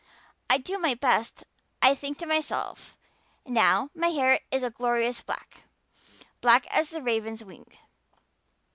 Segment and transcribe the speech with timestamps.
[0.49, 1.43] I do my best.
[1.79, 2.97] I think to myself,
[3.45, 5.65] 'Now my hair is a glorious black,
[6.41, 7.67] black as the raven's wing.